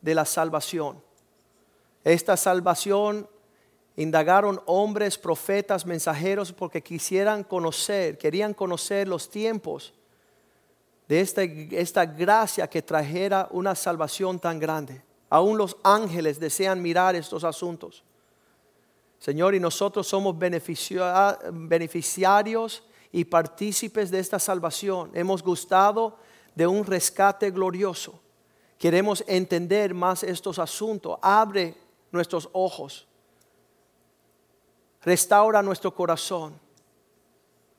[0.00, 1.00] de la salvación.
[2.02, 3.28] Esta salvación
[3.94, 9.94] indagaron hombres, profetas, mensajeros, porque quisieran conocer, querían conocer los tiempos
[11.06, 15.04] de esta, esta gracia que trajera una salvación tan grande.
[15.30, 18.02] Aún los ángeles desean mirar estos asuntos.
[19.20, 22.82] Señor, y nosotros somos beneficiarios
[23.12, 25.12] y partícipes de esta salvación.
[25.14, 26.16] Hemos gustado
[26.56, 28.20] de un rescate glorioso.
[28.82, 31.16] Queremos entender más estos asuntos.
[31.22, 31.76] Abre
[32.10, 33.06] nuestros ojos.
[35.02, 36.58] Restaura nuestro corazón.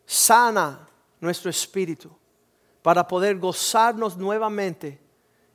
[0.06, 0.88] Sana
[1.20, 2.10] nuestro espíritu
[2.82, 4.98] para poder gozarnos nuevamente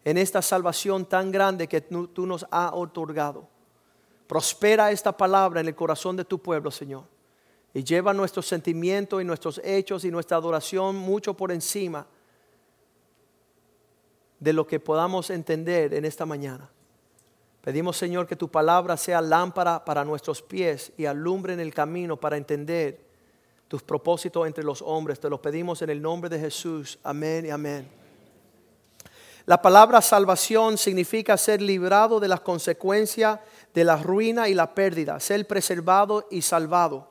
[0.05, 3.49] en esta salvación tan grande que tú nos has otorgado.
[4.27, 7.05] Prospera esta palabra en el corazón de tu pueblo, Señor.
[7.73, 12.07] Y lleva nuestros sentimientos y nuestros hechos y nuestra adoración mucho por encima
[14.41, 16.71] de lo que podamos entender en esta mañana.
[17.63, 22.17] Pedimos, Señor, que tu palabra sea lámpara para nuestros pies y alumbre en el camino
[22.17, 23.01] para entender
[23.67, 25.21] tus propósitos entre los hombres.
[25.21, 26.99] Te lo pedimos en el nombre de Jesús.
[27.03, 27.89] Amén y amén.
[29.45, 33.41] La palabra salvación significa ser librado de las consecuencias
[33.73, 37.09] de la ruina y la pérdida, ser preservado y salvado.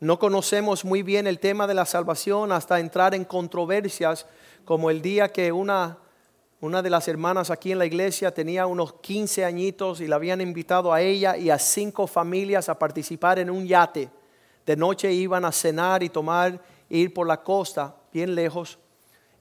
[0.00, 4.26] No conocemos muy bien el tema de la salvación hasta entrar en controversias
[4.64, 5.98] como el día que una
[6.60, 10.40] una de las hermanas aquí en la iglesia tenía unos 15 añitos y la habían
[10.40, 14.08] invitado a ella y a cinco familias a participar en un yate.
[14.64, 18.78] De noche iban a cenar y tomar, ir por la costa, bien lejos.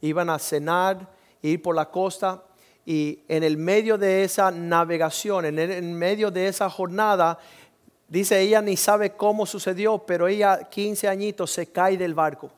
[0.02, 1.09] Iban a cenar,
[1.41, 2.44] ir por la costa
[2.86, 7.39] y en el medio de esa navegación, en el medio de esa jornada,
[8.09, 12.52] dice ella ni sabe cómo sucedió, pero ella 15 añitos se cae del barco.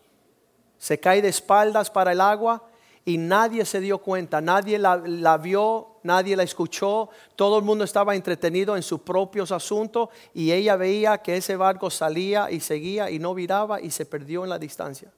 [0.79, 2.63] Se cae de espaldas para el agua
[3.07, 8.15] y nadie se dio cuenta, nadie la, vio, nadie la escuchó, todo el mundo estaba
[8.15, 13.19] entretenido en sus propios asuntos y ella veía que ese barco salía y seguía y
[13.19, 15.11] no viraba y se perdió en la distancia.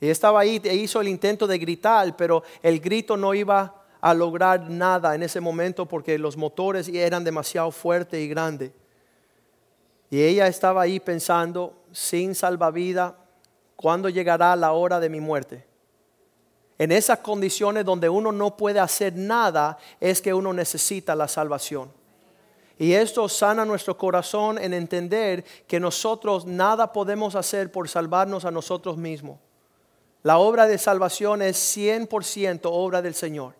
[0.00, 4.14] Y estaba ahí e hizo el intento de gritar, pero el grito no iba a
[4.14, 8.70] lograr nada en ese momento porque los motores eran demasiado fuertes y grandes.
[10.08, 13.14] Y ella estaba ahí pensando, sin salvavidas,
[13.74, 15.69] ¿cuándo llegará la hora de mi muerte?
[16.80, 21.92] En esas condiciones donde uno no puede hacer nada es que uno necesita la salvación.
[22.78, 28.50] Y esto sana nuestro corazón en entender que nosotros nada podemos hacer por salvarnos a
[28.50, 29.38] nosotros mismos.
[30.22, 33.52] La obra de salvación es 100% obra del Señor.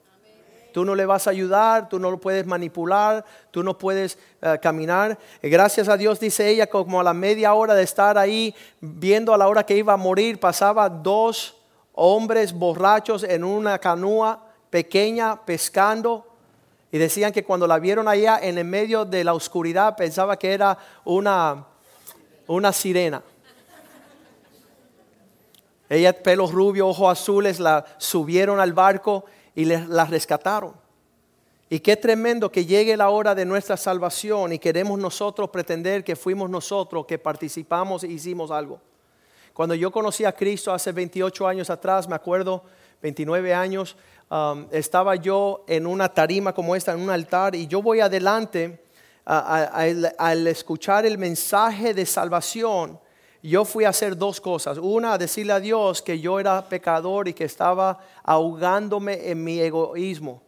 [0.72, 4.58] Tú no le vas a ayudar, tú no lo puedes manipular, tú no puedes eh,
[4.62, 5.18] caminar.
[5.42, 9.36] Gracias a Dios, dice ella, como a la media hora de estar ahí, viendo a
[9.36, 11.59] la hora que iba a morir, pasaba dos
[12.02, 16.26] hombres borrachos en una canoa pequeña pescando
[16.90, 20.54] y decían que cuando la vieron allá en el medio de la oscuridad pensaba que
[20.54, 21.66] era una,
[22.46, 23.22] una sirena.
[25.90, 30.72] Ella, pelos rubios, ojos azules, la subieron al barco y la rescataron.
[31.68, 36.16] Y qué tremendo que llegue la hora de nuestra salvación y queremos nosotros pretender que
[36.16, 38.80] fuimos nosotros que participamos e hicimos algo.
[39.60, 42.64] Cuando yo conocí a Cristo hace 28 años atrás, me acuerdo,
[43.02, 43.94] 29 años,
[44.30, 48.82] um, estaba yo en una tarima como esta, en un altar, y yo voy adelante
[49.26, 52.98] al escuchar el mensaje de salvación.
[53.42, 54.78] Yo fui a hacer dos cosas.
[54.78, 59.60] Una, a decirle a Dios que yo era pecador y que estaba ahogándome en mi
[59.60, 60.42] egoísmo.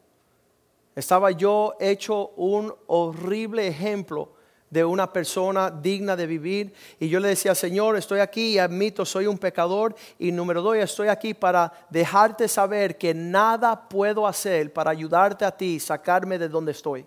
[0.97, 4.31] Estaba yo hecho un horrible ejemplo
[4.73, 6.73] de una persona digna de vivir.
[6.99, 9.95] Y yo le decía, Señor, estoy aquí y admito, soy un pecador.
[10.19, 15.55] Y número dos, estoy aquí para dejarte saber que nada puedo hacer para ayudarte a
[15.55, 17.05] ti, sacarme de donde estoy.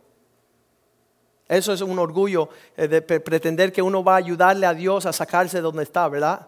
[1.47, 5.11] Eso es un orgullo eh, de pretender que uno va a ayudarle a Dios a
[5.11, 6.47] sacarse de donde está, ¿verdad?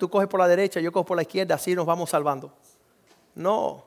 [0.00, 2.52] tú coges por la derecha, yo cojo por la izquierda, así nos vamos salvando.
[3.36, 3.84] No,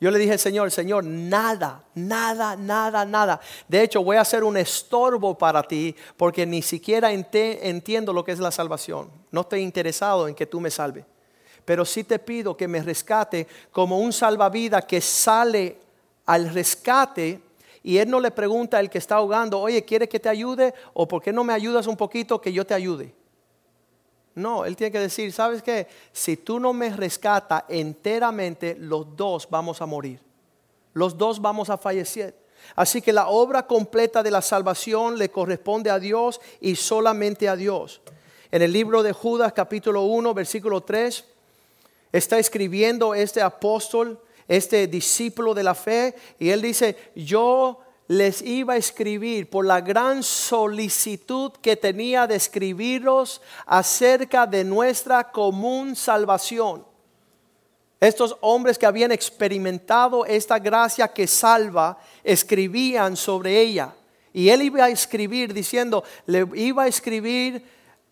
[0.00, 3.40] yo le dije, Señor, Señor, nada, nada, nada, nada.
[3.66, 8.32] De hecho, voy a ser un estorbo para ti porque ni siquiera entiendo lo que
[8.32, 9.10] es la salvación.
[9.32, 11.04] No estoy interesado en que tú me salves.
[11.64, 15.78] Pero sí te pido que me rescate como un salvavidas que sale
[16.26, 17.42] al rescate
[17.82, 20.74] y él no le pregunta al que está ahogando, oye, ¿quieres que te ayude?
[20.94, 23.14] ¿O por qué no me ayudas un poquito que yo te ayude?
[24.38, 25.86] No, él tiene que decir, ¿sabes qué?
[26.12, 30.20] Si tú no me rescatas enteramente, los dos vamos a morir.
[30.94, 32.34] Los dos vamos a fallecer.
[32.74, 37.56] Así que la obra completa de la salvación le corresponde a Dios y solamente a
[37.56, 38.00] Dios.
[38.50, 41.24] En el libro de Judas capítulo 1, versículo 3,
[42.12, 48.72] está escribiendo este apóstol este discípulo de la fe, y él dice, yo les iba
[48.72, 56.86] a escribir por la gran solicitud que tenía de escribiros acerca de nuestra común salvación.
[58.00, 63.94] Estos hombres que habían experimentado esta gracia que salva, escribían sobre ella.
[64.32, 67.62] Y él iba a escribir diciendo, le iba a escribir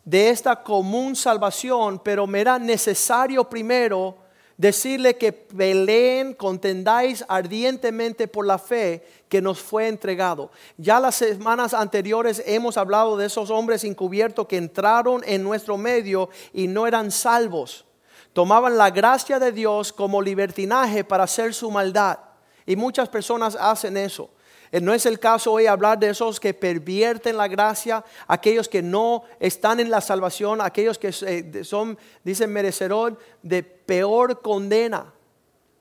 [0.04, 4.25] de esta común salvación, pero me era necesario primero
[4.56, 10.50] decirle que peleen, contendáis ardientemente por la fe que nos fue entregado.
[10.76, 16.30] Ya las semanas anteriores hemos hablado de esos hombres encubiertos que entraron en nuestro medio
[16.52, 17.84] y no eran salvos.
[18.32, 22.18] Tomaban la gracia de Dios como libertinaje para hacer su maldad.
[22.66, 24.30] Y muchas personas hacen eso.
[24.76, 28.82] Eh, no es el caso hoy hablar de esos que pervierten la gracia, aquellos que
[28.82, 35.14] no están en la salvación, aquellos que eh, son, dicen, merecedor de peor condena,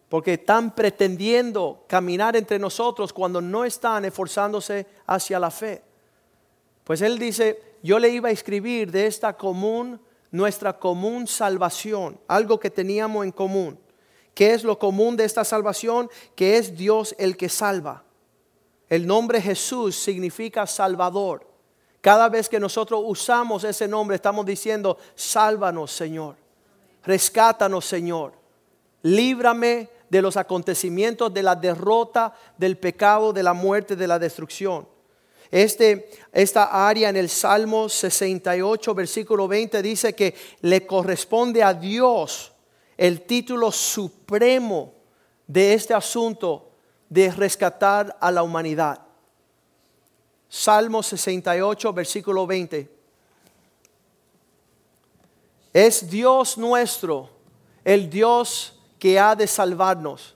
[0.08, 5.82] porque están pretendiendo caminar entre nosotros cuando no están esforzándose hacia la fe.
[6.86, 10.00] Pues él dice, yo le iba a escribir de esta común,
[10.32, 13.78] nuestra común salvación, algo que teníamos en común.
[14.34, 16.10] ¿Qué es lo común de esta salvación?
[16.34, 18.05] Que es Dios el que salva.
[18.90, 21.48] El nombre Jesús significa Salvador.
[22.02, 26.36] Cada vez que nosotros usamos ese nombre estamos diciendo, sálvanos Señor,
[27.04, 28.34] rescátanos Señor,
[29.02, 34.88] líbrame de los acontecimientos de la derrota, del pecado, de la muerte, de la destrucción.
[35.50, 42.52] Este, esta área en el Salmo 68, versículo 20 dice que le corresponde a Dios
[42.98, 44.94] el título supremo
[45.48, 46.72] de este asunto
[47.16, 49.00] de rescatar a la humanidad.
[50.50, 52.92] Salmo 68, versículo 20.
[55.72, 57.30] Es Dios nuestro,
[57.86, 60.36] el Dios que ha de salvarnos.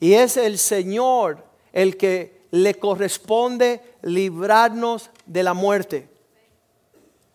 [0.00, 6.08] Y es el Señor el que le corresponde librarnos de la muerte.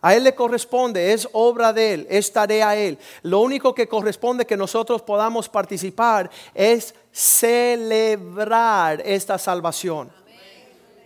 [0.01, 2.97] A Él le corresponde, es obra de Él, es tarea a Él.
[3.21, 10.11] Lo único que corresponde que nosotros podamos participar es celebrar esta salvación.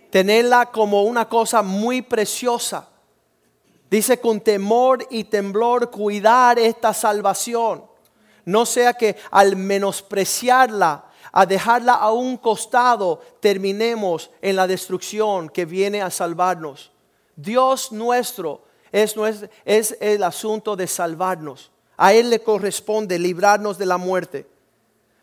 [0.09, 2.87] Tenerla como una cosa muy preciosa.
[3.89, 7.85] Dice con temor y temblor cuidar esta salvación.
[8.45, 15.65] No sea que al menospreciarla, a dejarla a un costado, terminemos en la destrucción que
[15.65, 16.91] viene a salvarnos.
[17.35, 18.63] Dios nuestro
[18.93, 19.15] es,
[19.65, 21.71] es el asunto de salvarnos.
[21.97, 24.47] A Él le corresponde librarnos de la muerte.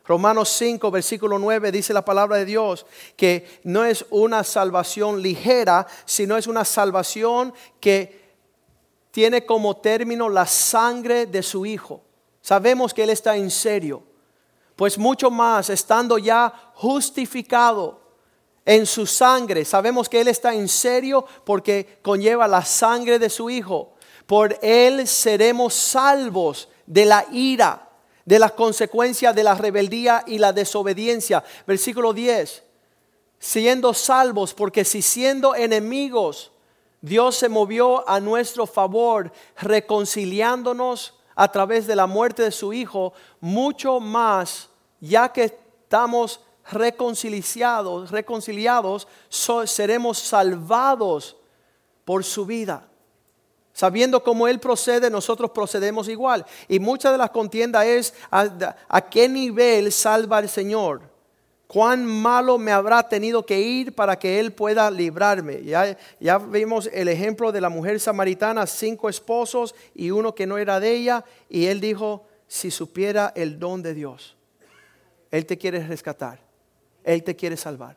[0.07, 2.85] Romanos 5, versículo 9 dice la palabra de Dios
[3.17, 8.23] que no es una salvación ligera, sino es una salvación que
[9.11, 12.03] tiene como término la sangre de su Hijo.
[12.43, 14.03] Sabemos que Él está en serio,
[14.77, 18.01] pues mucho más estando ya justificado
[18.67, 19.65] en su sangre.
[19.65, 23.95] Sabemos que Él está en serio porque conlleva la sangre de su Hijo.
[24.27, 27.89] Por Él seremos salvos de la ira,
[28.25, 31.45] de las consecuencias de la rebeldía y la desobediencia.
[31.67, 32.63] Versículo 10.
[33.39, 36.51] Siendo salvos, porque si siendo enemigos,
[37.01, 43.13] Dios se movió a nuestro favor, reconciliándonos a través de la muerte de su Hijo,
[43.41, 46.41] mucho más, ya que estamos
[46.71, 49.07] reconciliados, reconciliados,
[49.67, 51.37] seremos salvados
[52.07, 52.89] por su vida.
[53.75, 56.47] Sabiendo cómo Él procede, nosotros procedemos igual.
[56.69, 61.03] Y mucha de la contienda es a, qué nivel salva el Señor.
[61.67, 65.65] Cuán malo me habrá tenido que ir para que Él pueda librarme.
[65.65, 70.57] Ya, ya vimos el ejemplo de la mujer samaritana, cinco esposos y uno que no
[70.57, 71.25] era de ella.
[71.49, 74.37] Y Él dijo, si supiera el don de Dios,
[75.33, 76.39] Él te quiere rescatar.
[77.03, 77.97] Él te quiere salvar.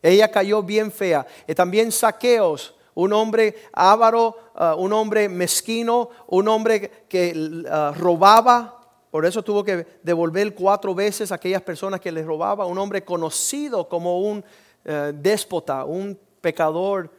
[0.00, 1.26] Ella cayó bien fea.
[1.48, 8.80] Y también saqueos, un hombre avaro, uh, un hombre mezquino, un hombre que uh, robaba.
[9.10, 12.66] Por eso tuvo que devolver cuatro veces a aquellas personas que le robaba.
[12.66, 17.10] Un hombre conocido como un uh, déspota, un pecador,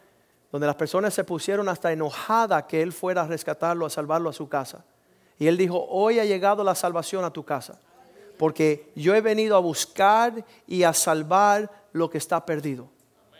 [0.51, 4.33] donde las personas se pusieron hasta enojadas que él fuera a rescatarlo, a salvarlo a
[4.33, 4.85] su casa.
[5.39, 7.79] Y él dijo, hoy ha llegado la salvación a tu casa
[8.37, 12.89] porque yo he venido a buscar y a salvar lo que está perdido.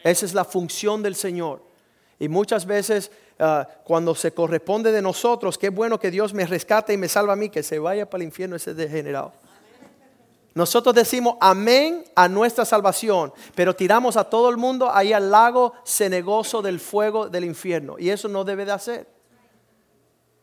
[0.04, 1.62] Esa es la función del Señor.
[2.20, 6.94] Y muchas veces ah, cuando se corresponde de nosotros, qué bueno que Dios me rescate
[6.94, 9.34] y me salva a mí, que se vaya para el infierno ese degenerado.
[10.56, 15.74] Nosotros decimos amén a nuestra salvación, pero tiramos a todo el mundo ahí al lago
[15.84, 17.96] cenegoso del fuego del infierno.
[17.98, 19.08] Y eso no debe de hacer.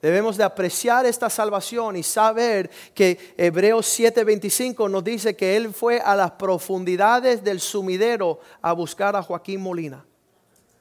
[0.02, 6.00] Debemos de apreciar esta salvación y saber que Hebreos 7:25 nos dice que Él fue
[6.00, 10.04] a las profundidades del sumidero a buscar a Joaquín Molina,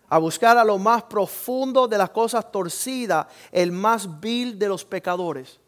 [0.10, 4.84] a buscar a lo más profundo de las cosas torcidas, el más vil de los
[4.84, 5.60] pecadores,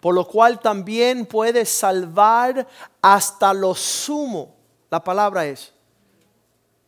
[0.00, 2.66] por lo cual también puede salvar
[3.00, 4.56] hasta lo sumo.
[4.90, 5.72] La palabra es,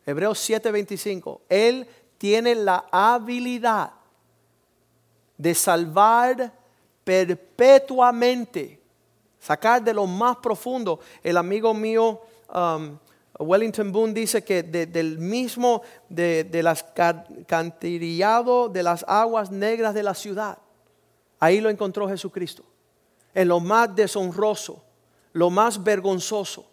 [0.04, 1.86] Hebreos 7:25, Él
[2.18, 3.92] tiene la habilidad
[5.36, 6.52] de salvar
[7.04, 8.82] perpetuamente,
[9.38, 10.98] sacar de lo más profundo.
[11.22, 12.20] El amigo mío,
[12.52, 12.98] um,
[13.38, 16.84] Wellington Boone, dice que del mismo, de, de las
[17.46, 20.58] cantillado de las aguas negras de la ciudad,
[21.38, 22.64] ahí lo encontró Jesucristo.
[23.34, 24.82] En lo más deshonroso,
[25.32, 26.66] lo más vergonzoso,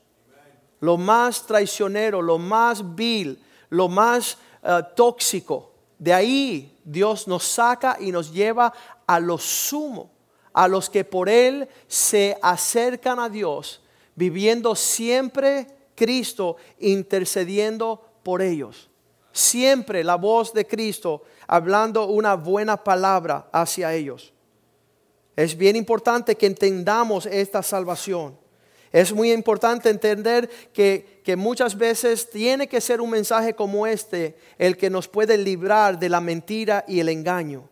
[0.79, 5.71] lo más traicionero, lo más vil, lo más uh, tóxico.
[5.99, 8.73] De ahí Dios nos saca y nos lleva
[9.05, 10.09] a lo sumo,
[10.53, 13.81] a los que por Él se acercan a Dios,
[14.15, 18.89] viviendo siempre Cristo intercediendo por ellos.
[19.31, 24.33] Siempre la voz de Cristo hablando una buena palabra hacia ellos.
[25.35, 28.37] Es bien importante que entendamos esta salvación.
[28.91, 34.77] Es muy importante entender que, muchas veces tiene que ser un mensaje como este el
[34.77, 37.67] que nos puede librar de la mentira y el engaño.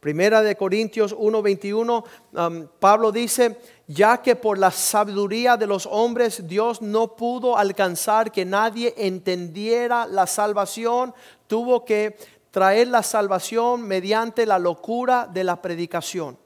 [0.00, 6.46] Primera de Corintios 1:21, um, Pablo dice, ya que por la sabiduría de los hombres
[6.48, 11.14] Dios no pudo alcanzar que nadie entendiera la salvación,
[11.46, 12.16] tuvo que
[12.50, 16.38] traer la salvación mediante la locura de la predicación.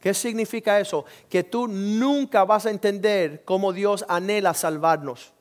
[0.00, 1.04] ¿Qué significa eso?
[1.28, 5.32] Que tú nunca vas a entender cómo Dios anhela salvarnos.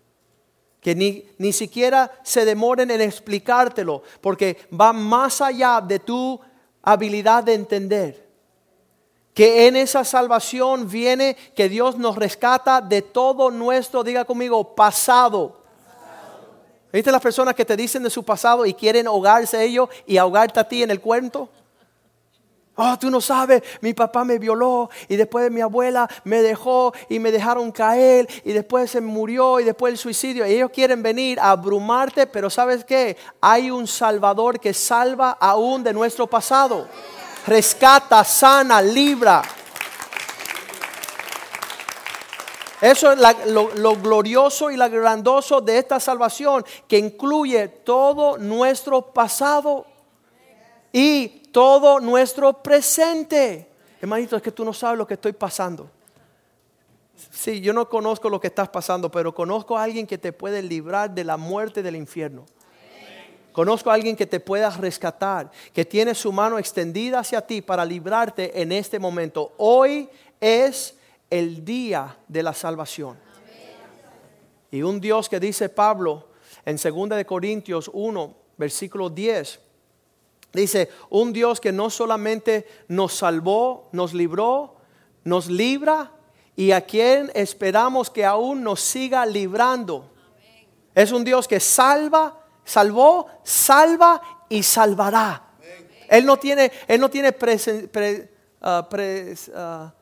[0.79, 6.39] Que ni, ni siquiera se demoren en explicártelo, porque va más allá de tu
[6.82, 8.26] habilidad de entender.
[9.38, 15.62] Que en esa salvación viene que Dios nos rescata de todo nuestro, diga conmigo, pasado.
[16.91, 20.60] ¿Viste las personas que te dicen de su pasado y quieren ahogarse ellos y ahogarte
[20.60, 21.50] a ti en el cuento?
[22.77, 27.20] Oh, tú no sabes, mi papá me violó y después mi abuela me dejó y
[27.20, 30.48] me dejaron caer y después se murió y después el suicidio.
[30.48, 33.15] Y ellos quieren venir a abrumarte, pero ¿sabes qué?
[33.39, 36.88] Hay un Salvador que salva aún de nuestro pasado.
[37.48, 39.42] Rescata, sana, libra.
[42.82, 49.01] Eso es lo, lo, glorioso y lo grandoso de esta salvación que incluye todo nuestro
[49.01, 49.86] pasado
[50.92, 53.72] y todo nuestro presente.
[54.01, 55.89] Hermanito, es que tú no sabes lo que estoy pasando.
[57.32, 60.62] Sí, yo no conozco lo que estás pasando, pero conozco a alguien que te puede
[60.62, 62.46] librar de la muerte del infierno.
[63.57, 67.83] Conozco a alguien que te pueda rescatar, que tiene su mano extendida hacia ti para
[67.83, 69.55] librarte en este momento.
[69.57, 70.07] Hoy
[70.39, 70.95] es
[71.27, 73.17] el día de la salvación.
[74.69, 76.27] Y un Dios que dice Pablo
[76.67, 79.59] en 2 Corintios 1, versículo 10,
[80.53, 84.75] Dice, un Dios que no solamente nos salvó, nos libró,
[85.23, 86.11] nos libra
[86.55, 90.11] y a quien esperamos que aún nos siga librando.
[90.93, 95.43] Es un Dios que salva, salvó, salva y salvará.
[96.09, 97.36] Él no tiene, él no tiene
[98.62, 98.88] ah,
[99.55, 99.93] ah,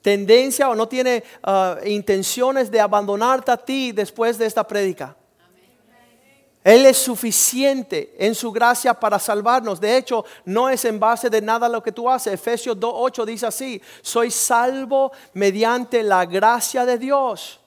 [0.00, 5.16] tendencia o no tiene ah, intenciones de abandonarte a ti después de esta prédica.
[6.64, 9.80] Él es suficiente en su gracia para salvarnos.
[9.80, 12.34] De hecho, no es en base de nada lo que tú haces.
[12.34, 17.58] Efesios 2.8 dice así, soy salvo mediante la gracia de Dios,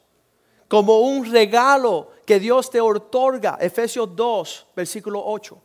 [0.68, 3.58] como un regalo que Dios te otorga.
[3.60, 5.62] Efesios 2, versículo 8.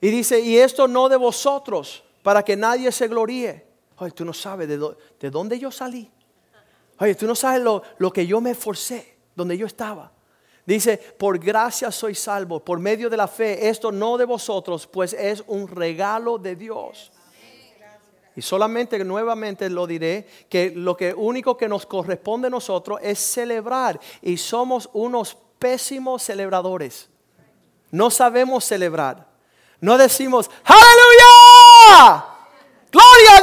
[0.00, 3.66] Y dice, y esto no de vosotros, para que nadie se gloríe.
[3.96, 6.10] Oye, tú no sabes de, de dónde yo salí.
[7.00, 10.12] Oye, tú no sabes lo, lo que yo me esforcé, donde yo estaba.
[10.66, 15.14] Dice, por gracia soy salvo, por medio de la fe, esto no de vosotros, pues
[15.14, 17.10] es un regalo de Dios.
[18.38, 23.18] Y solamente nuevamente lo diré, que lo que único que nos corresponde a nosotros es
[23.18, 23.98] celebrar.
[24.22, 27.08] Y somos unos pésimos celebradores.
[27.90, 29.26] No sabemos celebrar.
[29.80, 32.26] No decimos, aleluya,
[32.92, 33.40] gloria a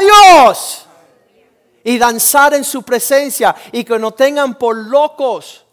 [0.47, 0.87] Dios.
[1.83, 5.65] Y danzar en su presencia y que nos tengan por locos.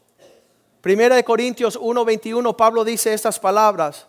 [0.80, 4.04] Primera de Corintios 1:21 Pablo dice estas palabras.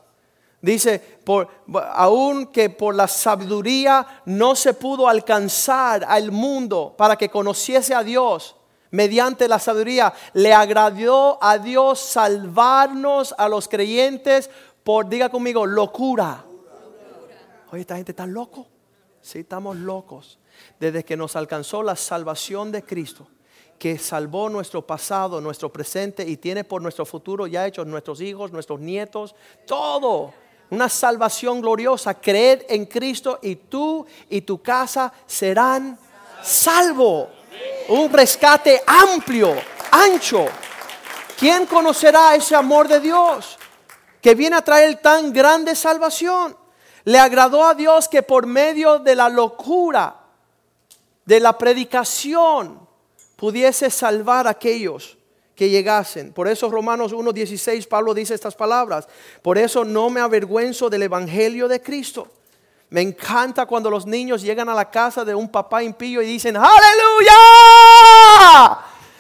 [0.64, 1.50] Dice, por,
[1.92, 8.02] aun que por la sabiduría no se pudo alcanzar al mundo para que conociese a
[8.02, 8.56] Dios,
[8.90, 14.50] mediante la sabiduría, le agradó a Dios salvarnos a los creyentes
[14.86, 16.46] por, diga conmigo, locura.
[17.70, 18.66] Oye, esta gente está loco.
[19.22, 20.40] Sí, estamos locos.
[20.80, 23.28] Desde que nos alcanzó la salvación de Cristo,
[23.78, 28.54] que salvó nuestro pasado, nuestro presente y tiene por nuestro futuro ya hechos nuestros hijos,
[28.54, 29.36] nuestros nietos,
[29.68, 30.34] todo.
[30.74, 32.16] Una salvación gloriosa.
[32.16, 36.00] Creed en Cristo y tú y tu casa serán
[36.42, 37.28] salvos.
[37.90, 39.54] Un rescate amplio,
[39.92, 40.48] ancho.
[41.38, 43.60] ¿Quién conocerá ese amor de Dios
[44.20, 46.58] que viene a traer tan grande salvación?
[47.04, 50.22] Le agradó a Dios que por medio de la locura,
[51.24, 52.80] de la predicación,
[53.36, 55.20] pudiese salvar a aquellos
[55.56, 56.34] que llegasen.
[56.34, 59.08] Por eso Romanos 1.16 Pablo dice estas palabras.
[59.42, 62.28] Por eso no me avergüenzo del Evangelio de Cristo.
[62.90, 66.56] Me encanta cuando los niños llegan a la casa de un papá impío y dicen,
[66.56, 67.34] aleluya.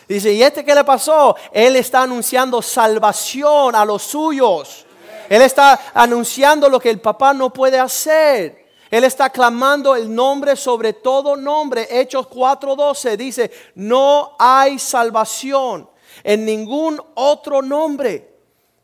[0.07, 1.35] Dice, ¿y este qué le pasó?
[1.51, 4.85] Él está anunciando salvación a los suyos.
[5.29, 8.63] Él está anunciando lo que el papá no puede hacer.
[8.91, 11.87] Él está clamando el nombre sobre todo nombre.
[11.89, 15.89] Hechos 4:12 dice, no hay salvación
[16.24, 18.34] en ningún otro nombre.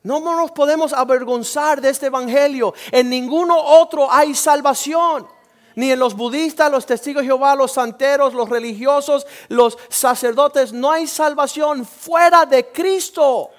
[0.03, 2.74] No nos podemos avergonzar de este evangelio.
[2.91, 5.27] En ninguno otro hay salvación.
[5.75, 10.74] Ni en los budistas, los testigos de Jehová, los santeros, los religiosos, los sacerdotes.
[10.74, 13.50] No hay salvación fuera de Cristo.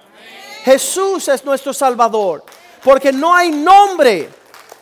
[0.64, 2.44] Jesús es nuestro Salvador.
[2.82, 4.28] Porque no hay nombre.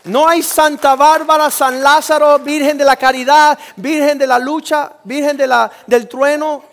[0.04, 5.36] No hay Santa Bárbara, San Lázaro, Virgen de la Caridad, Virgen de la Lucha, Virgen
[5.36, 6.64] de la, del Trueno,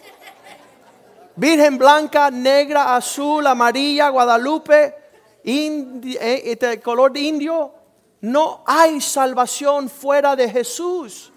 [1.35, 4.95] Virgen blanca, negra, azul, amarilla, Guadalupe,
[5.43, 7.73] eh, este color de indio.
[8.21, 11.31] No hay salvación fuera de Jesús.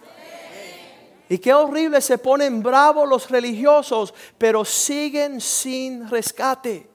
[1.28, 6.88] Y qué horrible se ponen bravos los religiosos, pero siguen sin rescate.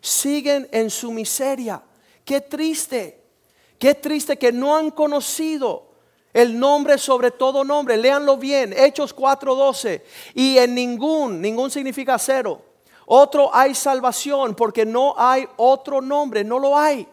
[0.00, 1.82] Siguen en su miseria.
[2.24, 3.22] Qué triste,
[3.78, 5.93] qué triste que no han conocido
[6.34, 7.96] el nombre sobre todo nombre.
[7.96, 10.02] Léanlo bien, Hechos 4:12.
[10.34, 12.60] Y en ningún, ningún significa cero.
[13.06, 17.08] Otro hay salvación porque no hay otro nombre, no lo hay.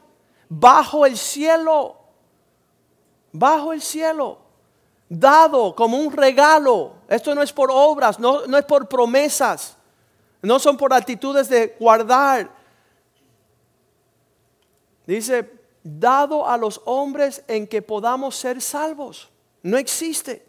[0.50, 1.96] Bajo el cielo,
[3.32, 4.40] bajo el cielo,
[5.08, 6.96] dado como un regalo.
[7.08, 9.78] Esto no es por obras, no, no es por promesas,
[10.42, 12.62] no son por actitudes de guardar
[15.06, 15.50] Dice,
[15.84, 19.30] dado a los hombres en que podamos ser salvos.
[19.64, 20.46] No existe.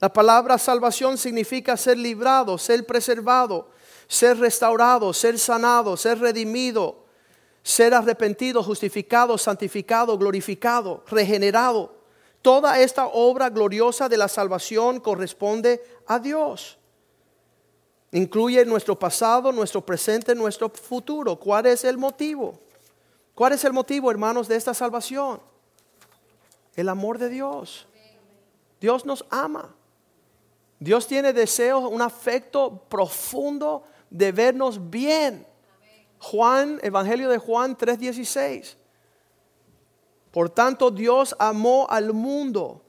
[0.00, 3.68] La palabra salvación significa ser librado, ser preservado,
[4.08, 7.04] ser restaurado, ser sanado, ser redimido,
[7.62, 11.94] ser arrepentido, justificado, santificado, glorificado, regenerado.
[12.40, 16.78] Toda esta obra gloriosa de la salvación corresponde a Dios.
[18.12, 21.36] Incluye nuestro pasado, nuestro presente, nuestro futuro.
[21.36, 22.58] ¿Cuál es el motivo?
[23.40, 25.40] ¿Cuál es el motivo, hermanos, de esta salvación?
[26.76, 27.88] El amor de Dios.
[28.78, 29.74] Dios nos ama.
[30.78, 35.46] Dios tiene deseos, un afecto profundo de vernos bien.
[36.18, 38.76] Juan, Evangelio de Juan 3:16.
[40.32, 42.82] Por tanto, Dios amó al mundo.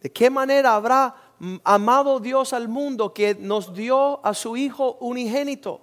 [0.00, 1.14] ¿De qué manera habrá
[1.62, 5.80] amado Dios al mundo que nos dio a su Hijo unigénito,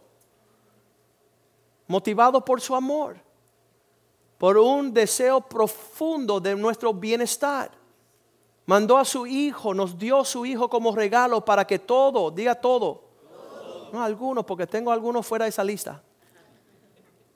[1.87, 3.28] motivado por su amor,
[4.39, 7.69] por un deseo profundo de nuestro bienestar.
[8.65, 13.03] Mandó a su Hijo, nos dio su Hijo como regalo para que todo, diga todo,
[13.93, 16.01] no algunos, porque tengo algunos fuera de esa lista.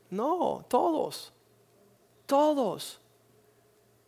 [0.09, 1.31] No, todos,
[2.25, 2.99] todos,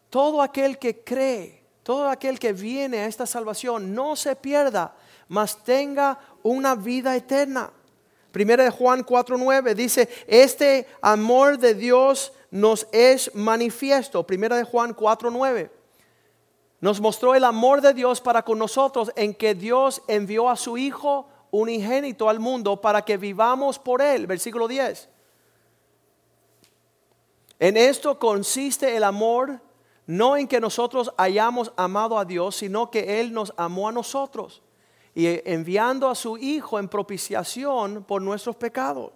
[0.10, 4.95] todo aquel que cree todo aquel que viene a esta salvación no se pierda,
[5.27, 7.71] mas tenga una vida eterna.
[8.31, 14.93] Primera de Juan 4:9 dice, "Este amor de Dios nos es manifiesto." Primera de Juan
[14.93, 15.69] 4:9.
[16.81, 20.77] Nos mostró el amor de Dios para con nosotros en que Dios envió a su
[20.77, 25.09] hijo unigénito al mundo para que vivamos por él, versículo 10.
[27.59, 29.61] En esto consiste el amor
[30.07, 34.61] no en que nosotros hayamos amado a Dios, sino que Él nos amó a nosotros
[35.15, 39.11] y enviando a su Hijo en propiciación por nuestros pecados.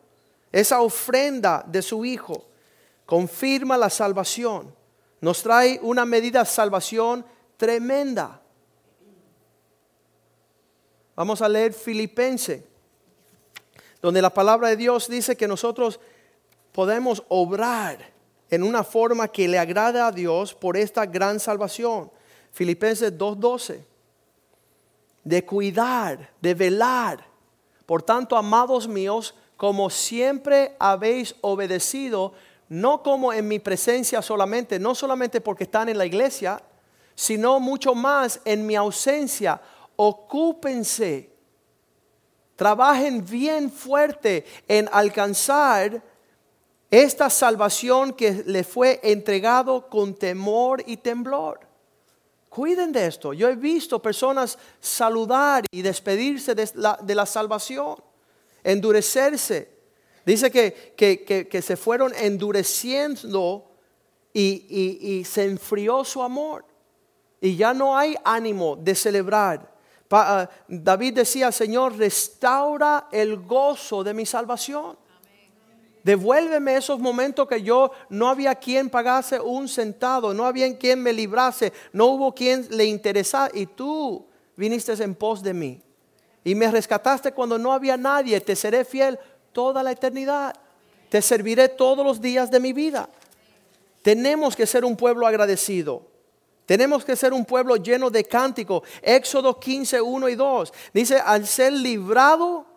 [0.52, 2.45] Esa ofrenda de su Hijo
[3.10, 4.72] confirma la salvación,
[5.19, 7.26] nos trae una medida de salvación
[7.58, 8.39] tremenda.
[11.15, 12.67] Vamos a leer Filipense,
[14.00, 16.00] donde la palabra de Dios dice que nosotros
[16.72, 17.98] podemos obrar
[18.48, 22.12] en una forma que le agrada a Dios por esta gran salvación.
[22.52, 23.86] Filipenses 2.12.
[25.24, 27.26] De cuidar, de velar.
[27.88, 32.34] Por tanto, amados míos, como siempre habéis obedecido,
[32.69, 36.62] no como en mi presencia solamente, no solamente porque están en la iglesia,
[37.15, 39.60] sino mucho más en mi ausencia.
[39.95, 41.29] Ocúpense,
[42.55, 46.01] trabajen bien fuerte en alcanzar
[46.91, 51.60] esta salvación que le fue entregado con temor y temblor.
[52.49, 53.34] Cuiden de esto.
[53.34, 57.95] Yo he visto personas saludar y despedirse de la, salvación,
[58.63, 59.79] endurecerse.
[60.25, 60.95] Dice que,
[61.49, 63.71] que, se fueron endureciendo
[64.34, 66.65] y, se enfrió su amor.
[67.41, 69.75] Y ya no hay ánimo de celebrar.
[70.12, 74.97] Ah, David decía, Señor, restaura el gozo de mi salvación.
[76.03, 81.12] Devuélveme esos momentos que yo no había quien pagase un centavo, no había quien me
[81.12, 85.82] librase, no hubo quien le interesara y tú viniste en pos de mí.
[86.43, 89.19] Y me rescataste cuando no había nadie, te seré fiel
[89.60, 90.56] toda la eternidad.
[91.10, 93.10] Te serviré todos los días de mi vida.
[94.02, 96.08] Tenemos que ser un pueblo agradecido.
[96.65, 98.84] Tenemos que ser un pueblo lleno de cántico.
[99.02, 100.74] Éxodo 15, 1 y 2.
[100.93, 102.67] Dice, al ser librado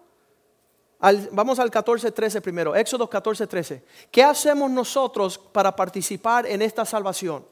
[1.30, 3.80] vamos al 14.13 primero, Éxodo 14.13.
[4.10, 7.46] ¿Qué hacemos nosotros para participar en esta salvación?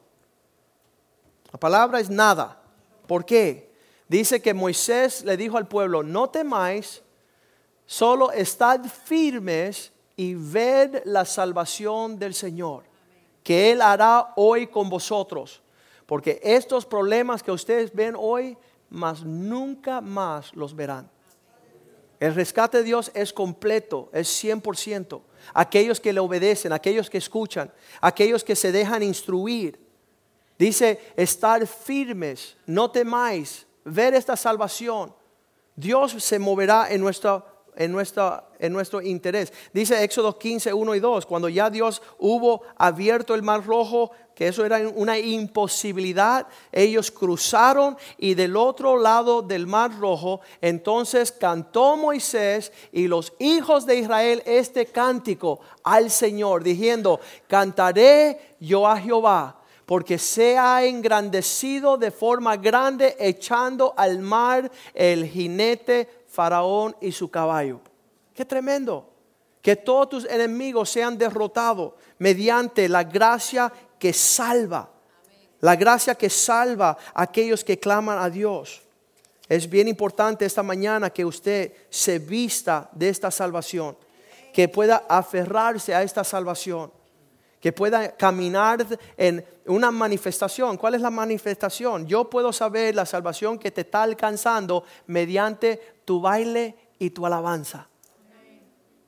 [1.53, 2.61] La palabra es nada.
[3.07, 3.71] ¿Por qué?
[4.09, 7.05] Dice que Moisés le dijo al pueblo, no temáis,
[7.91, 12.85] solo estad firmes y ved la salvación del Señor,
[13.43, 15.61] que Él hará hoy con vosotros.
[16.07, 18.57] Porque estos problemas que ustedes ven hoy,
[18.91, 21.11] más nunca más los verán.
[22.21, 25.21] El rescate de Dios es completo, es 100%.
[25.53, 29.81] Aquellos que le obedecen, aquellos que escuchan, aquellos que se dejan instruir.
[30.57, 35.13] Dice, estar firmes, no temáis, ver esta salvación.
[35.75, 37.45] Dios se moverá en nuestra
[37.77, 37.97] en,
[38.59, 39.53] en nuestro interés.
[39.73, 44.49] Dice Éxodo 15, 1 y 2, cuando ya Dios hubo abierto el mar rojo, que
[44.49, 51.97] eso era una imposibilidad, ellos cruzaron y del otro lado del mar rojo, entonces cantó
[51.97, 59.57] Moisés y los hijos de Israel este cántico al Señor, diciendo, cantaré yo a Jehová
[59.91, 67.31] porque se ha engrandecido de forma grande echando al mar el jinete Faraón y su
[67.31, 67.83] caballo.
[68.33, 69.07] Qué tremendo.
[69.61, 74.89] Que todos tus enemigos sean derrotados mediante la gracia que salva.
[75.61, 78.81] La gracia que salva a aquellos que claman a Dios.
[79.51, 83.95] Es bien importante esta mañana que usted se vista de esta salvación,
[84.55, 86.91] que pueda aferrarse a esta salvación,
[87.61, 90.77] que pueda caminar en una manifestación.
[90.77, 92.07] ¿Cuál es la manifestación?
[92.07, 97.87] Yo puedo saber la salvación que te está alcanzando mediante tu baile y tu alabanza.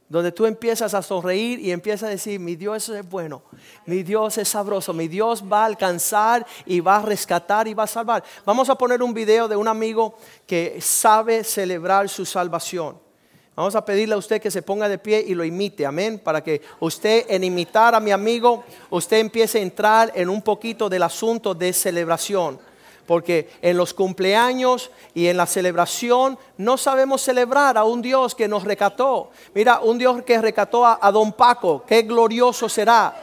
[0.09, 3.43] Donde tú empiezas a sonreír y empiezas a decir, mi Dios es bueno,
[3.87, 7.85] mi Dios es sabroso, mi Dios va a alcanzar y va a rescatar y va
[7.85, 8.23] a salvar.
[8.45, 10.15] Vamos a poner un video de un amigo
[10.47, 13.12] que sabe celebrar su salvación.
[13.55, 16.43] Vamos a pedirle a usted que se ponga de pie y lo imite, amén, para
[16.43, 21.03] que usted en imitar a mi amigo, usted empiece a entrar en un poquito del
[21.03, 22.59] asunto de celebración
[23.07, 28.49] porque en los cumpleaños y en la celebración no sabemos celebrar a un Dios que
[28.49, 29.31] nos recató.
[29.55, 33.15] Mira, un Dios que recató a, don Paco, qué glorioso será.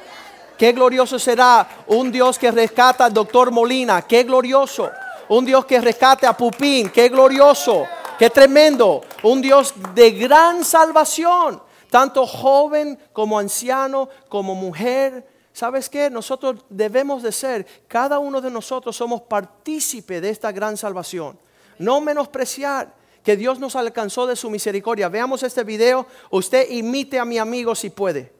[0.57, 4.91] Qué glorioso será un Dios que rescata al doctor Molina, qué glorioso.
[5.29, 7.87] Un Dios que rescate a Pupín, qué glorioso,
[8.19, 9.01] Qué tremendo.
[9.23, 11.63] Un Dios de gran salvación.
[11.89, 15.25] Tanto joven como anciano, como mujer.
[15.53, 16.09] ¿Sabes qué?
[16.09, 21.39] Nosotros debemos de ser, cada uno de nosotros somos partícipe de esta gran salvación.
[21.77, 25.07] No menospreciar que Dios nos alcanzó de su misericordia.
[25.07, 26.05] Veamos este video.
[26.29, 28.33] Usted imite a mi amigo si puede.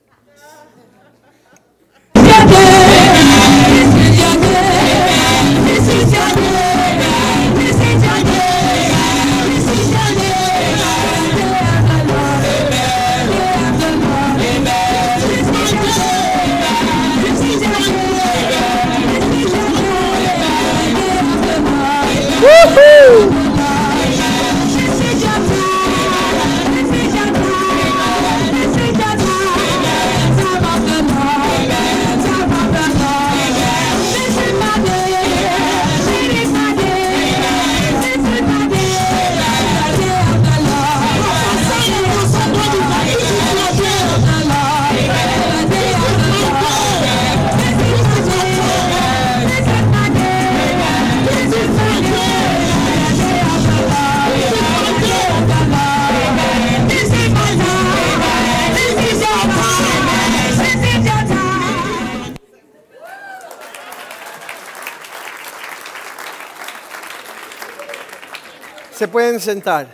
[69.10, 69.88] Pueden sentar.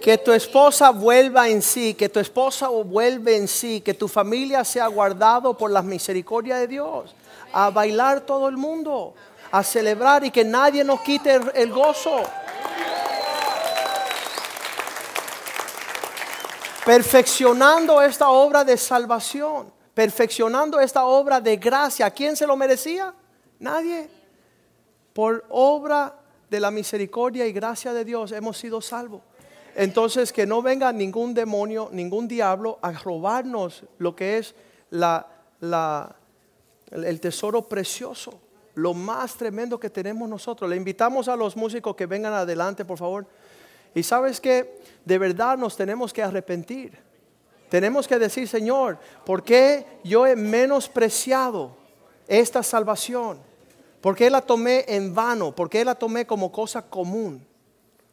[0.00, 4.64] Que tu esposa vuelva en sí, que tu esposa vuelva en sí, que tu familia
[4.64, 7.14] sea guardado por la misericordia de Dios.
[7.52, 9.14] A bailar todo el mundo,
[9.52, 12.22] a celebrar y que nadie nos quite el gozo.
[16.86, 22.10] Perfeccionando esta obra de salvación, perfeccionando esta obra de gracia.
[22.10, 23.12] ¿Quién se lo merecía?
[23.60, 24.08] Nadie.
[25.12, 26.16] Por obra
[26.50, 29.22] de la misericordia y gracia de Dios hemos sido salvos.
[29.76, 34.54] Entonces que no venga ningún demonio, ningún diablo a robarnos lo que es
[34.90, 35.26] la,
[35.60, 36.16] la,
[36.90, 38.40] el tesoro precioso,
[38.74, 40.68] lo más tremendo que tenemos nosotros.
[40.68, 43.26] Le invitamos a los músicos que vengan adelante, por favor.
[43.94, 46.98] Y sabes que de verdad nos tenemos que arrepentir.
[47.68, 51.76] Tenemos que decir, Señor, ¿por qué yo he menospreciado
[52.26, 53.49] esta salvación?
[54.00, 55.54] ¿Por qué la tomé en vano?
[55.54, 57.46] ¿Por qué la tomé como cosa común?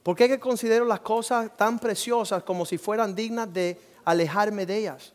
[0.03, 5.13] ¿Por qué considero las cosas tan preciosas como si fueran dignas de alejarme de ellas?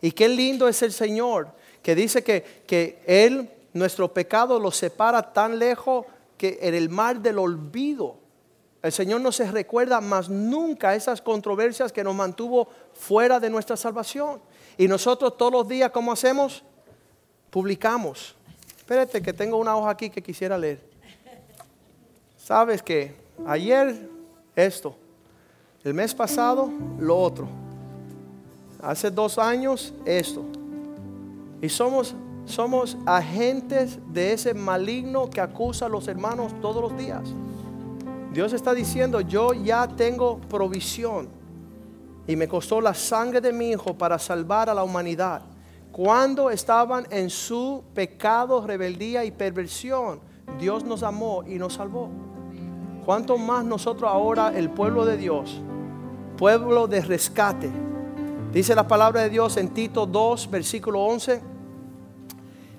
[0.00, 1.48] Y qué lindo es el Señor
[1.82, 7.20] que dice que, que Él, nuestro pecado, lo separa tan lejos que en el mar
[7.20, 8.16] del olvido.
[8.82, 13.76] El Señor no se recuerda más nunca esas controversias que nos mantuvo fuera de nuestra
[13.76, 14.40] salvación.
[14.78, 16.64] Y nosotros todos los días, ¿cómo hacemos?
[17.50, 18.36] Publicamos.
[18.90, 20.82] Espérate que tengo una hoja aquí que quisiera leer.
[22.36, 23.14] ¿Sabes que
[23.46, 24.10] Ayer
[24.56, 24.96] esto.
[25.84, 27.46] El mes pasado, lo otro.
[28.82, 30.44] Hace dos años, esto.
[31.62, 37.22] Y somos, somos agentes de ese maligno que acusa a los hermanos todos los días.
[38.32, 41.28] Dios está diciendo, yo ya tengo provisión.
[42.26, 45.42] Y me costó la sangre de mi hijo para salvar a la humanidad.
[45.92, 50.20] Cuando estaban en su pecado, rebeldía y perversión,
[50.58, 52.08] Dios nos amó y nos salvó.
[53.04, 55.60] ¿Cuánto más nosotros ahora, el pueblo de Dios,
[56.36, 57.70] pueblo de rescate?
[58.52, 61.42] Dice la palabra de Dios en Tito 2, versículo 11.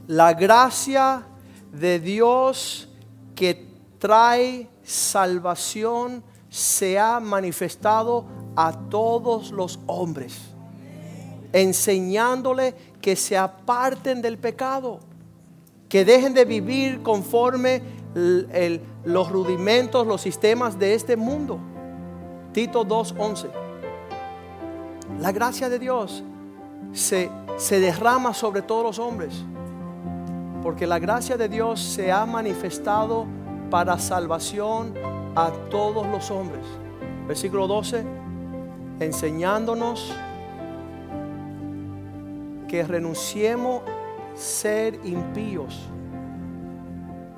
[0.08, 1.24] La gracia
[1.72, 2.90] de Dios
[3.36, 10.38] que trae salvación se ha manifestado a todos los hombres,
[11.54, 15.00] enseñándole que se aparten del pecado,
[15.90, 17.82] que dejen de vivir conforme
[18.14, 21.60] los rudimentos, los sistemas de este mundo.
[22.54, 23.48] Tito 2.11.
[25.20, 26.24] La gracia de Dios
[26.94, 29.34] se, se derrama sobre todos los hombres.
[30.62, 33.26] Porque la gracia de Dios se ha manifestado
[33.70, 34.94] para salvación
[35.36, 36.64] a todos los hombres.
[37.28, 38.04] Versículo 12.
[39.00, 40.14] Enseñándonos
[42.72, 43.84] que renunciemos
[44.34, 45.92] ser impíos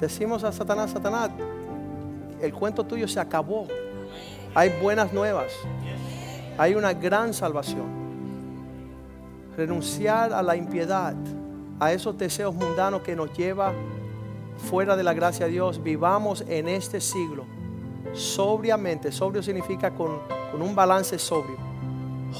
[0.03, 1.29] Decimos a Satanás, Satanás,
[2.41, 3.67] el cuento tuyo se acabó.
[4.53, 5.53] Hay buenas nuevas.
[6.57, 7.85] Hay una gran salvación.
[9.55, 11.15] Renunciar a la impiedad,
[11.79, 13.71] a esos deseos mundanos que nos lleva
[14.57, 15.81] fuera de la gracia de Dios.
[15.81, 17.45] Vivamos en este siglo
[18.11, 19.09] sobriamente.
[19.09, 20.19] Sobrio significa con,
[20.51, 21.55] con un balance sobrio.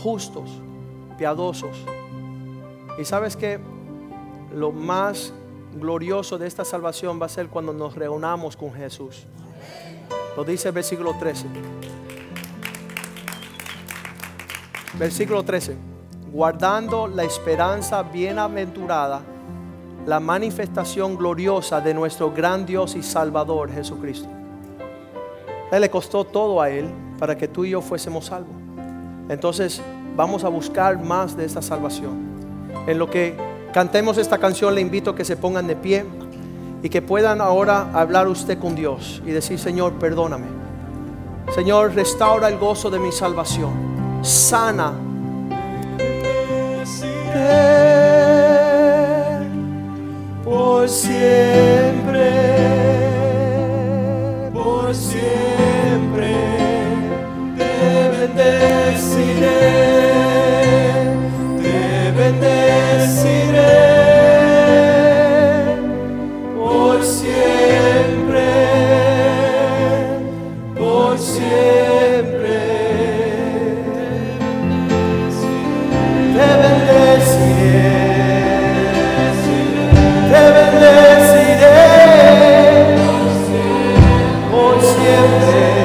[0.04, 0.50] Justos,
[1.18, 1.78] piadosos.
[2.98, 3.60] Y sabes que
[4.54, 5.34] lo más
[5.76, 9.26] glorioso de esta salvación va a ser cuando nos reunamos con Jesús.
[10.38, 11.48] Lo dice el versículo 13.
[14.98, 15.76] Versículo 13.
[16.32, 19.22] Guardando la esperanza bienaventurada,
[20.06, 24.30] la manifestación gloriosa de nuestro gran Dios y Salvador Jesucristo.
[25.72, 28.56] Él le costó todo a Él para que tú y yo fuésemos salvos.
[29.30, 29.82] Entonces
[30.16, 32.33] vamos a buscar más de esta salvación.
[32.88, 33.36] En lo que
[33.74, 36.06] cantemos esta canción, le invito a que se pongan de pie
[36.82, 40.48] y que puedan ahora hablar usted con Dios y decir, Señor, perdóname.
[41.56, 43.72] Señor, restaura el gozo de mi salvación.
[44.22, 44.94] Sana.
[50.44, 52.32] Por siempre,
[54.54, 56.36] por siempre,
[57.58, 59.93] te bendeciré.
[84.64, 85.83] por siempre.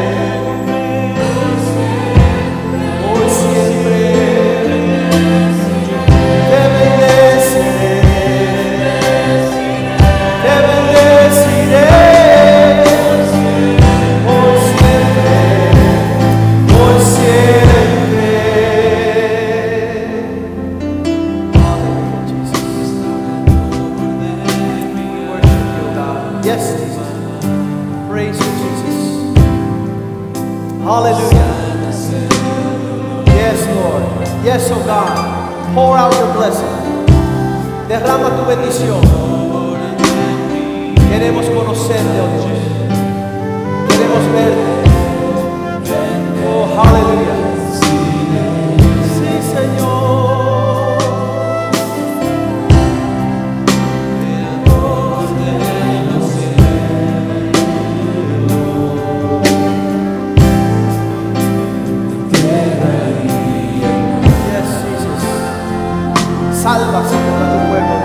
[67.39, 67.97] Tu pueblo.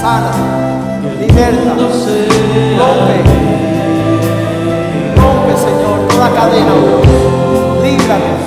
[0.00, 0.32] Sana,
[1.18, 3.18] liberta, rompe.
[5.16, 6.74] Rompe, Señor, toda cadena.
[7.82, 8.42] Líbranos.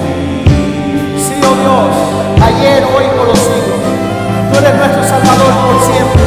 [1.18, 1.92] Sí, oh Dios,
[2.44, 3.32] ayer, hoy, por.
[4.52, 6.24] Tú eres nuestro Salvador por siempre.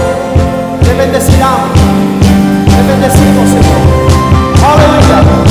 [0.82, 1.60] Te bendecirás.
[2.64, 3.82] Te bendecimos, Señor.
[4.64, 5.43] Aleluya.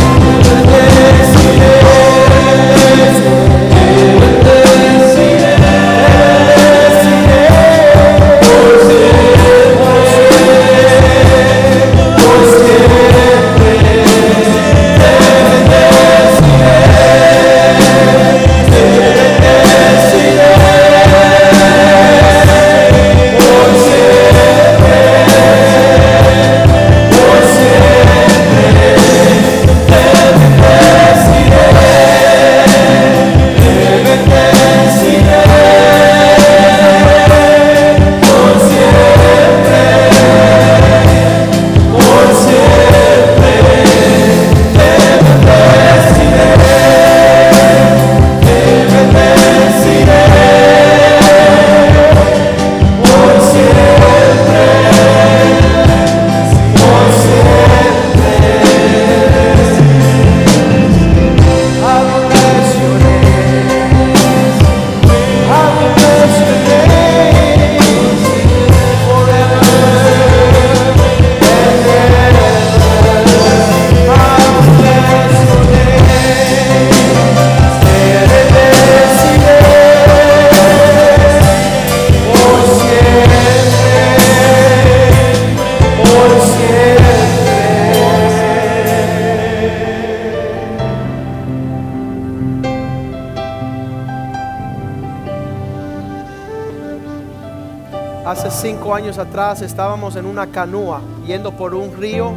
[99.03, 102.31] Años atrás estábamos en una canoa yendo por un río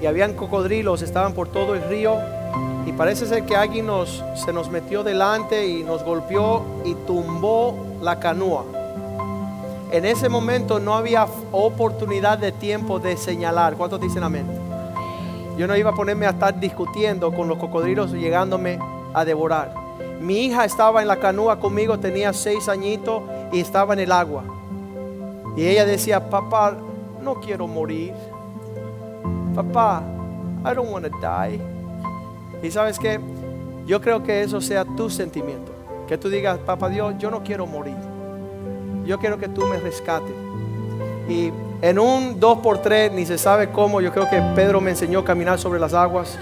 [0.00, 2.16] y habían cocodrilos, estaban por todo el río
[2.86, 7.76] y parece ser que alguien nos, se nos metió delante y nos golpeó y tumbó
[8.00, 8.64] la canoa.
[9.90, 13.74] En ese momento no había oportunidad de tiempo de señalar.
[13.74, 14.46] ¿Cuántos dicen amén?
[15.58, 18.78] Yo no iba a ponerme a estar discutiendo con los cocodrilos llegándome
[19.12, 19.74] a devorar.
[20.18, 24.44] Mi hija estaba en la canoa conmigo, tenía seis añitos y estaba en el agua.
[25.56, 26.76] Y ella decía, papá,
[27.20, 28.12] no quiero morir.
[29.54, 30.02] Papá,
[30.64, 31.60] I don't want to die.
[32.62, 33.20] Y sabes que
[33.86, 35.72] yo creo que eso sea tu sentimiento.
[36.06, 37.96] Que tú digas, papá Dios, yo no quiero morir.
[39.04, 40.34] Yo quiero que tú me rescates.
[41.28, 45.24] Y en un 2x3, ni se sabe cómo, yo creo que Pedro me enseñó a
[45.24, 46.38] caminar sobre las aguas.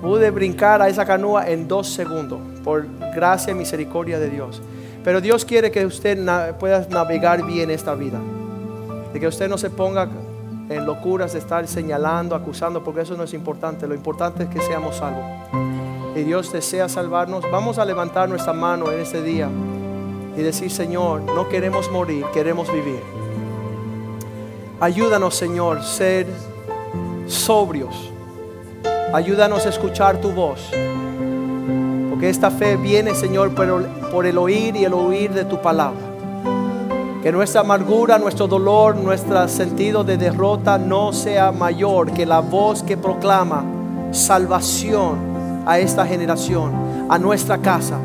[0.00, 4.60] Pude brincar a esa canoa en dos segundos, por gracia y misericordia de Dios.
[5.04, 6.18] Pero Dios quiere que usted
[6.58, 8.20] pueda navegar bien esta vida.
[9.12, 10.08] De que usted no se ponga
[10.68, 13.86] en locuras de estar señalando, acusando, porque eso no es importante.
[13.86, 15.24] Lo importante es que seamos salvos.
[16.14, 17.44] Y Dios desea salvarnos.
[17.50, 19.48] Vamos a levantar nuestra mano en este día
[20.36, 23.00] y decir, Señor, no queremos morir, queremos vivir.
[24.80, 26.26] Ayúdanos, Señor, ser
[27.26, 28.10] sobrios.
[29.12, 30.70] Ayúdanos a escuchar tu voz.
[32.22, 35.98] Porque esta fe viene, Señor, por por el oír y el oír de tu palabra.
[37.20, 42.84] Que nuestra amargura, nuestro dolor, nuestro sentido de derrota no sea mayor que la voz
[42.84, 43.64] que proclama
[44.12, 46.70] salvación a esta generación,
[47.08, 47.98] a nuestra casa.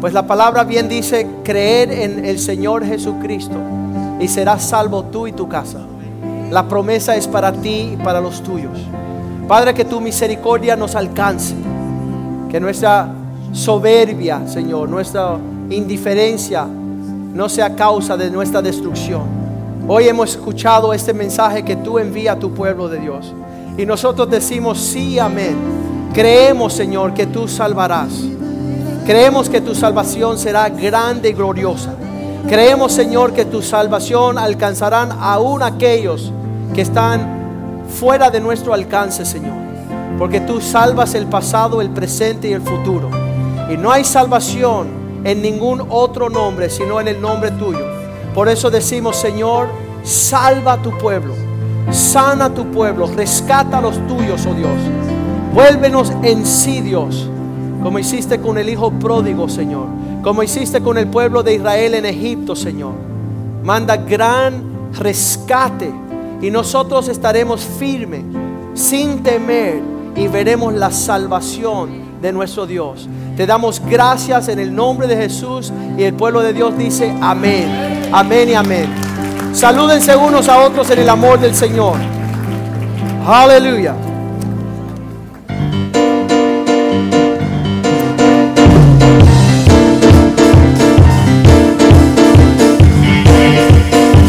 [0.00, 3.58] Pues la palabra bien dice, creer en el Señor Jesucristo
[4.18, 5.80] y serás salvo tú y tu casa.
[6.50, 8.78] La promesa es para ti y para los tuyos.
[9.46, 11.54] Padre, que tu misericordia nos alcance.
[12.50, 13.16] Que nuestra
[13.52, 15.36] soberbia, Señor, nuestra
[15.70, 19.22] indiferencia no sea causa de nuestra destrucción.
[19.86, 23.32] Hoy hemos escuchado este mensaje que tú envías a tu pueblo de Dios.
[23.76, 25.56] Y nosotros decimos sí, amén.
[26.12, 28.12] Creemos, Señor, que tú salvarás.
[29.06, 31.94] Creemos que tu salvación será grande y gloriosa.
[32.48, 36.32] Creemos, Señor, que tu salvación alcanzarán aún aquellos
[36.74, 39.62] que están fuera de nuestro alcance, Señor.
[40.18, 43.21] porque tú salvas el pasado, el presente y el futuro.
[43.72, 44.88] Y no hay salvación
[45.24, 47.86] en ningún otro nombre, sino en el nombre tuyo.
[48.34, 49.68] Por eso decimos, Señor,
[50.02, 51.32] salva a tu pueblo,
[51.90, 54.76] sana a tu pueblo, rescata a los tuyos, oh Dios.
[55.54, 57.28] Vuélvenos en sí, Dios,
[57.82, 59.86] como hiciste con el Hijo pródigo, Señor,
[60.22, 62.92] como hiciste con el pueblo de Israel en Egipto, Señor.
[63.62, 65.90] Manda gran rescate
[66.42, 68.22] y nosotros estaremos firmes,
[68.74, 69.80] sin temer,
[70.14, 73.08] y veremos la salvación de nuestro Dios.
[73.36, 78.08] Te damos gracias en el nombre de Jesús y el pueblo de Dios dice amén,
[78.12, 78.86] amén y amén.
[79.52, 81.96] Salúdense unos a otros en el amor del Señor.
[83.26, 83.94] Aleluya.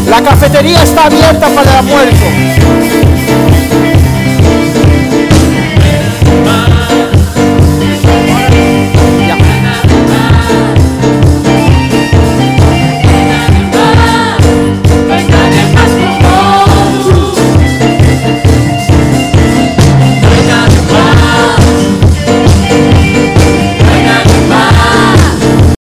[0.10, 3.03] La cafetería está abierta para el almuerzo.